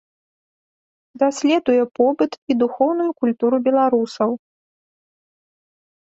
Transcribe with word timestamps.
Даследуе 1.23 1.83
побыт 1.99 2.31
і 2.53 2.55
духоўную 2.61 3.09
культуру 3.19 3.57
беларусаў. 3.67 4.29